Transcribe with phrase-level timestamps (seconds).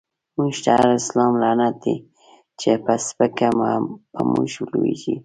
[0.37, 1.95] موږ ته هر سلام لعنت دی،
[2.59, 3.49] چی په سپکه
[4.13, 5.15] په موږ لويږی